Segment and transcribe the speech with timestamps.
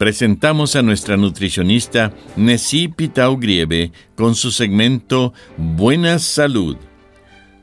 [0.00, 6.78] presentamos a nuestra nutricionista Nessie Pitau Grieve con su segmento Buena Salud.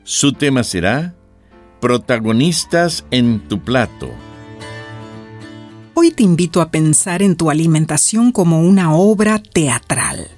[0.04, 1.16] Su tema será
[1.80, 4.08] Protagonistas en tu plato.
[5.94, 10.37] Hoy te invito a pensar en tu alimentación como una obra teatral.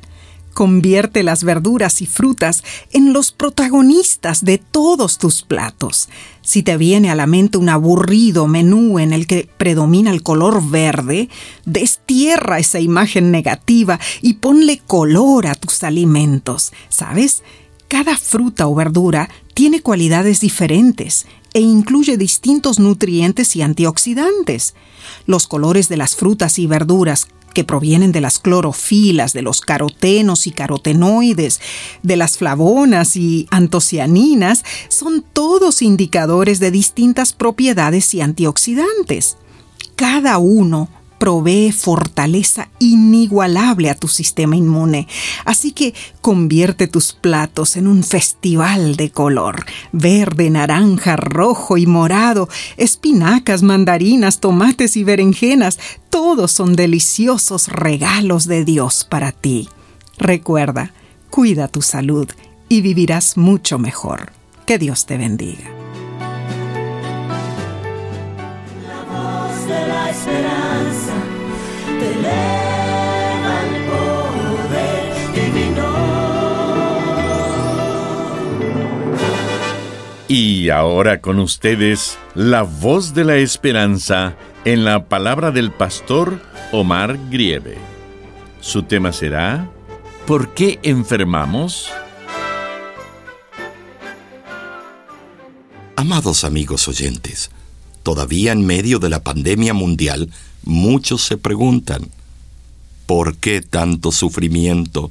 [0.55, 6.09] Convierte las verduras y frutas en los protagonistas de todos tus platos.
[6.43, 10.69] Si te viene a la mente un aburrido menú en el que predomina el color
[10.69, 11.29] verde,
[11.65, 16.73] destierra esa imagen negativa y ponle color a tus alimentos.
[16.89, 17.43] ¿Sabes?
[17.89, 24.75] Cada fruta o verdura tiene cualidades diferentes e incluye distintos nutrientes y antioxidantes.
[25.27, 30.47] Los colores de las frutas y verduras que provienen de las clorofilas, de los carotenos
[30.47, 31.61] y carotenoides,
[32.03, 39.37] de las flavonas y antocianinas, son todos indicadores de distintas propiedades y antioxidantes.
[39.97, 40.89] Cada uno
[41.21, 45.07] provee fortaleza inigualable a tu sistema inmune.
[45.45, 49.67] Así que convierte tus platos en un festival de color.
[49.93, 52.49] Verde, naranja, rojo y morado,
[52.79, 55.79] espinacas, mandarinas, tomates y berenjenas,
[56.09, 59.69] todos son deliciosos regalos de Dios para ti.
[60.17, 60.95] Recuerda,
[61.29, 62.29] cuida tu salud
[62.71, 64.33] y vivirás mucho mejor.
[64.65, 65.81] Que Dios te bendiga.
[70.11, 70.60] esperanza
[80.29, 87.19] Y ahora con ustedes, la voz de la esperanza en la palabra del pastor Omar
[87.31, 87.77] Grieve.
[88.61, 89.69] Su tema será
[90.27, 91.91] ¿Por qué enfermamos?
[95.97, 97.51] Amados amigos oyentes,
[98.03, 100.31] Todavía en medio de la pandemia mundial,
[100.63, 102.09] muchos se preguntan,
[103.11, 105.11] ¿por qué tanto sufrimiento?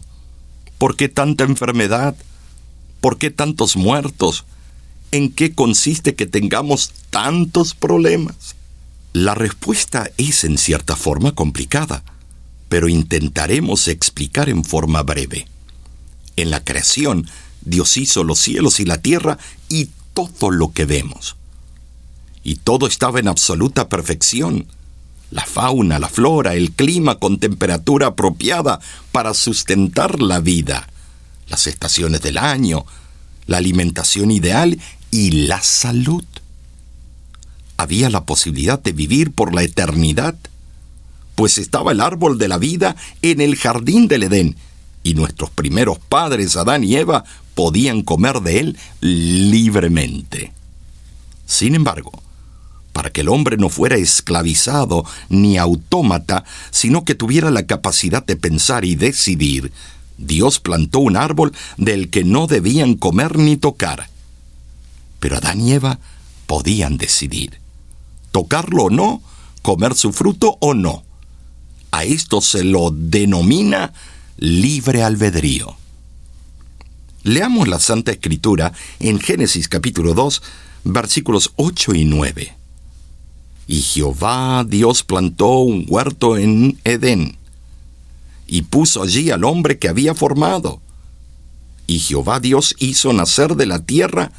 [0.77, 2.15] ¿Por qué tanta enfermedad?
[3.01, 4.45] ¿Por qué tantos muertos?
[5.11, 8.55] ¿En qué consiste que tengamos tantos problemas?
[9.11, 12.05] La respuesta es en cierta forma complicada,
[12.69, 15.49] pero intentaremos explicar en forma breve.
[16.37, 17.27] En la creación,
[17.65, 19.37] Dios hizo los cielos y la tierra
[19.67, 21.35] y todo lo que vemos
[22.43, 24.67] y todo estaba en absoluta perfección.
[25.31, 28.79] La fauna, la flora, el clima con temperatura apropiada
[29.11, 30.87] para sustentar la vida,
[31.47, 32.85] las estaciones del año,
[33.45, 34.79] la alimentación ideal
[35.11, 36.23] y la salud.
[37.77, 40.35] Había la posibilidad de vivir por la eternidad,
[41.35, 44.57] pues estaba el árbol de la vida en el jardín del Edén,
[45.03, 47.23] y nuestros primeros padres, Adán y Eva,
[47.55, 50.51] podían comer de él libremente.
[51.45, 52.11] Sin embargo,
[52.99, 58.35] para que el hombre no fuera esclavizado ni autómata, sino que tuviera la capacidad de
[58.35, 59.71] pensar y decidir,
[60.17, 64.09] Dios plantó un árbol del que no debían comer ni tocar.
[65.21, 65.99] Pero Adán y Eva
[66.45, 67.61] podían decidir.
[68.33, 69.21] Tocarlo o no,
[69.61, 71.03] comer su fruto o no.
[71.91, 73.93] A esto se lo denomina
[74.35, 75.77] libre albedrío.
[77.23, 80.41] Leamos la Santa Escritura en Génesis capítulo 2,
[80.83, 82.58] versículos 8 y 9.
[83.69, 87.37] Y Jehová Dios plantó un huerto en Edén,
[88.47, 90.81] y puso allí al hombre que había formado.
[91.85, 94.31] Y Jehová Dios hizo nacer de la tierra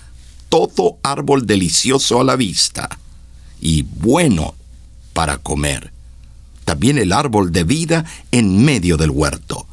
[0.48, 2.88] todo árbol delicioso a la vista,
[3.60, 4.56] y bueno
[5.12, 5.92] para comer.
[6.64, 9.64] También el árbol de vida en medio del huerto,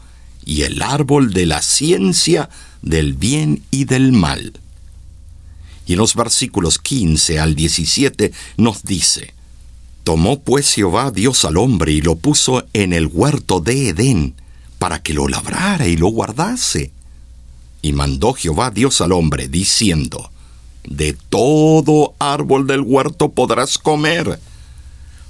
[0.45, 2.51] y el árbol de la ciencia
[2.83, 4.53] del bien y del mal.
[5.87, 9.33] Y en los versículos 15 al 17 nos dice,
[10.07, 14.35] Tomó pues Jehová Dios al hombre y lo puso en el huerto de Edén,
[14.79, 16.93] para que lo labrara y lo guardase.
[17.81, 20.31] Y mandó Jehová Dios al hombre, diciendo,
[20.85, 24.39] De todo árbol del huerto podrás comer,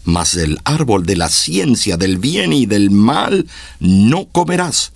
[0.03, 3.47] mas del árbol de la ciencia del bien y del mal
[3.79, 4.91] no comerás,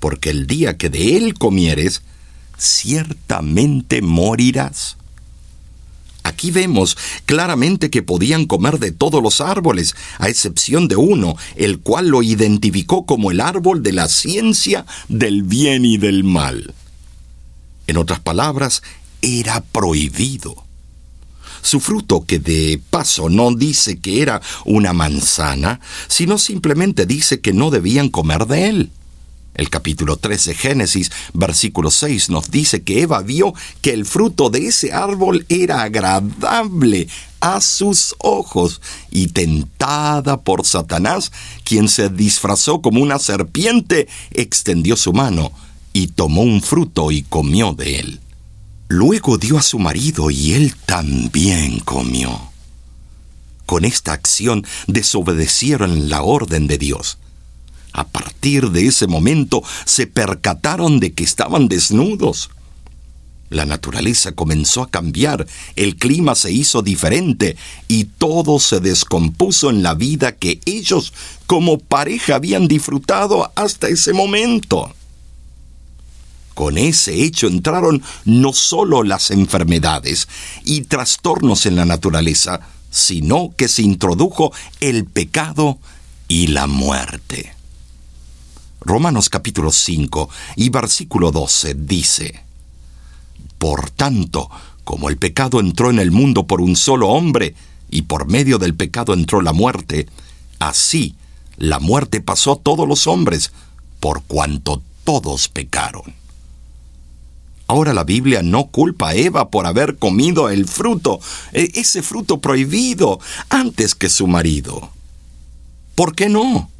[0.00, 2.02] porque el día que de él comieres,
[2.58, 4.97] ciertamente morirás.
[6.38, 6.96] Aquí vemos
[7.26, 12.22] claramente que podían comer de todos los árboles, a excepción de uno, el cual lo
[12.22, 16.74] identificó como el árbol de la ciencia del bien y del mal.
[17.88, 18.84] En otras palabras,
[19.20, 20.62] era prohibido.
[21.60, 27.52] Su fruto, que de paso no dice que era una manzana, sino simplemente dice que
[27.52, 28.90] no debían comer de él.
[29.58, 33.52] El capítulo 13 de Génesis, versículo 6, nos dice que Eva vio
[33.82, 37.08] que el fruto de ese árbol era agradable
[37.40, 41.32] a sus ojos y tentada por Satanás,
[41.64, 45.50] quien se disfrazó como una serpiente, extendió su mano
[45.92, 48.20] y tomó un fruto y comió de él.
[48.86, 52.52] Luego dio a su marido y él también comió.
[53.66, 57.18] Con esta acción desobedecieron la orden de Dios.
[57.92, 62.50] A partir de ese momento se percataron de que estaban desnudos.
[63.50, 67.56] La naturaleza comenzó a cambiar, el clima se hizo diferente
[67.88, 71.14] y todo se descompuso en la vida que ellos
[71.46, 74.94] como pareja habían disfrutado hasta ese momento.
[76.52, 80.28] Con ese hecho entraron no solo las enfermedades
[80.64, 82.60] y trastornos en la naturaleza,
[82.90, 85.78] sino que se introdujo el pecado
[86.26, 87.57] y la muerte.
[88.80, 92.42] Romanos capítulo 5 y versículo 12 dice,
[93.58, 94.48] Por tanto,
[94.84, 97.54] como el pecado entró en el mundo por un solo hombre,
[97.90, 100.06] y por medio del pecado entró la muerte,
[100.58, 101.16] así
[101.56, 103.50] la muerte pasó a todos los hombres,
[103.98, 106.14] por cuanto todos pecaron.
[107.66, 111.20] Ahora la Biblia no culpa a Eva por haber comido el fruto,
[111.52, 113.18] e, ese fruto prohibido,
[113.50, 114.90] antes que su marido.
[115.94, 116.70] ¿Por qué no?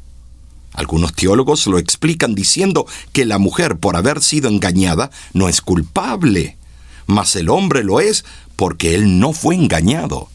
[0.73, 6.57] Algunos teólogos lo explican diciendo que la mujer por haber sido engañada no es culpable,
[7.07, 8.23] mas el hombre lo es
[8.55, 10.29] porque él no fue engañado.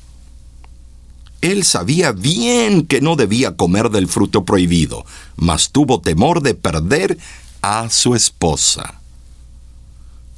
[1.40, 5.04] Él sabía bien que no debía comer del fruto prohibido,
[5.36, 7.19] mas tuvo temor de perder
[7.60, 9.00] a su esposa.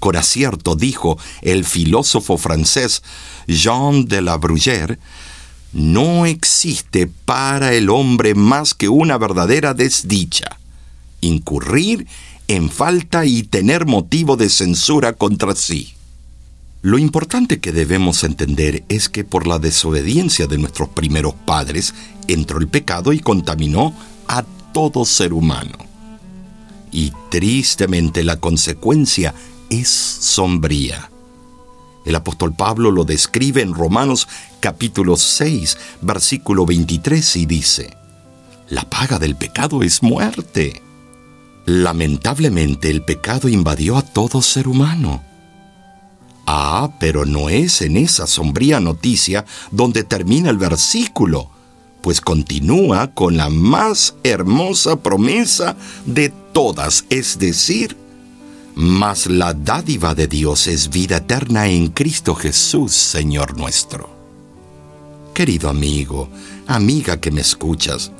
[0.00, 3.02] Con acierto dijo el filósofo francés
[3.46, 4.98] Jean de la Bruyère
[5.72, 10.58] no existe para el hombre más que una verdadera desdicha,
[11.20, 12.06] incurrir
[12.48, 15.94] en falta y tener motivo de censura contra sí.
[16.82, 21.94] Lo importante que debemos entender es que por la desobediencia de nuestros primeros padres
[22.28, 23.92] entró el pecado y contaminó
[24.28, 25.76] a todo ser humano.
[26.92, 29.34] Y tristemente la consecuencia
[29.68, 31.10] es sombría.
[32.06, 34.28] El apóstol Pablo lo describe en Romanos
[34.60, 37.96] capítulo 6, versículo 23 y dice,
[38.68, 40.82] La paga del pecado es muerte.
[41.64, 45.24] Lamentablemente el pecado invadió a todo ser humano.
[46.46, 51.50] Ah, pero no es en esa sombría noticia donde termina el versículo,
[52.02, 58.05] pues continúa con la más hermosa promesa de todas, es decir,
[58.76, 64.10] mas la dádiva de Dios es vida eterna en Cristo Jesús, Señor nuestro.
[65.32, 66.28] Querido amigo,
[66.66, 68.12] amiga que me escuchas,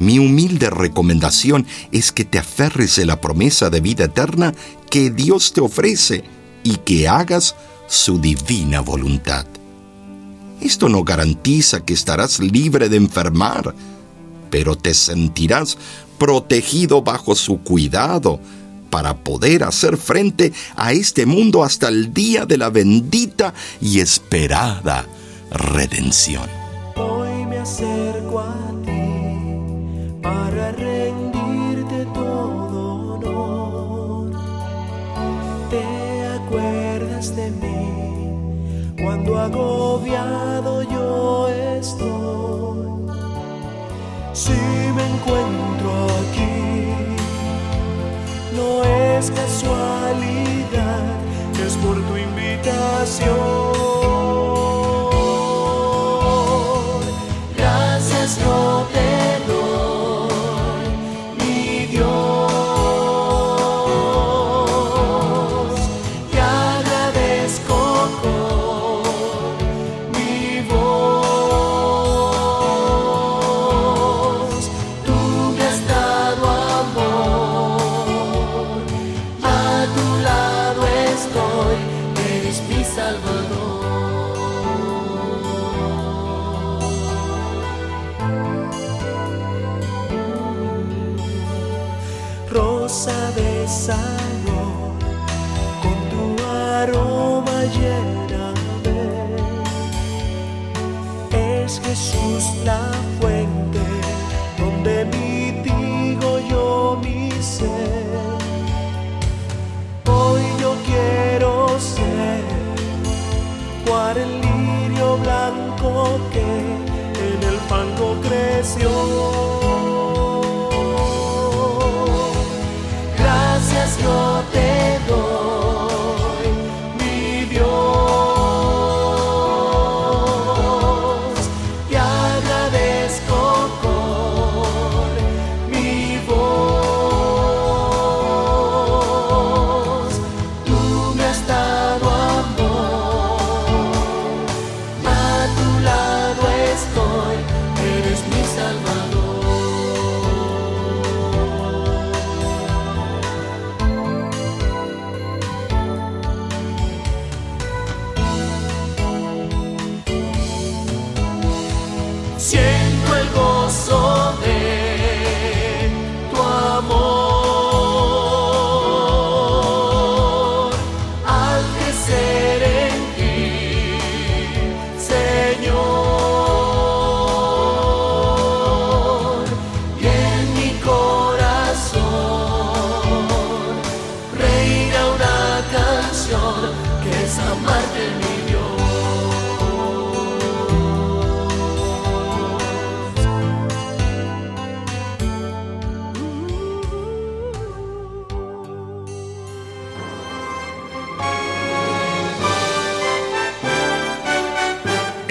[0.00, 4.52] mi humilde recomendación es que te aferres a la promesa de vida eterna
[4.90, 6.24] que Dios te ofrece
[6.64, 7.54] y que hagas
[7.86, 9.46] su divina voluntad.
[10.60, 13.76] Esto no garantiza que estarás libre de enfermar,
[14.50, 15.78] pero te sentirás
[16.18, 18.40] protegido bajo su cuidado,
[18.90, 25.06] para poder hacer frente a este mundo hasta el día de la bendita y esperada
[25.50, 26.48] redención.
[26.96, 34.30] Hoy me acerco a ti para rendirte todo honor.
[35.70, 42.86] Te acuerdas de mí cuando agobiado yo estoy.
[44.32, 46.55] Si me encuentro aquí
[49.26, 51.04] es casualidad,
[51.66, 53.75] es por tu invitación.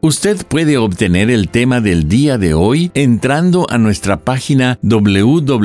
[0.00, 5.60] Usted puede obtener el tema del día de hoy entrando a nuestra página www.lavoz.org.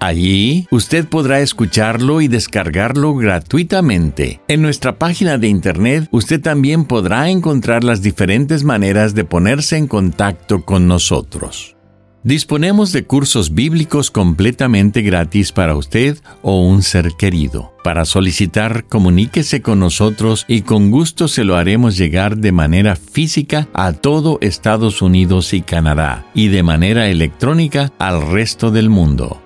[0.00, 4.40] Allí usted podrá escucharlo y descargarlo gratuitamente.
[4.48, 9.86] En nuestra página de internet usted también podrá encontrar las diferentes maneras de ponerse en
[9.86, 11.76] contacto con nosotros.
[12.24, 17.75] Disponemos de cursos bíblicos completamente gratis para usted o un ser querido.
[17.86, 23.68] Para solicitar, comuníquese con nosotros y con gusto se lo haremos llegar de manera física
[23.74, 29.40] a todo Estados Unidos y Canadá y de manera electrónica al resto del mundo.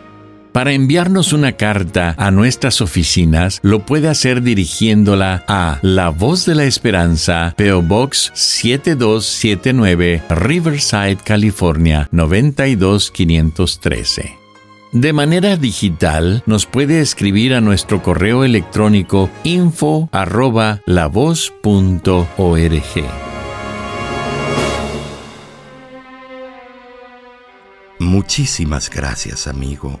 [0.56, 6.54] Para enviarnos una carta a nuestras oficinas, lo puede hacer dirigiéndola a La Voz de
[6.54, 14.38] la Esperanza, PO Box 7279, Riverside, California 92513.
[14.92, 22.24] De manera digital, nos puede escribir a nuestro correo electrónico info arroba lavoz.org.
[27.98, 30.00] Muchísimas gracias, amigo,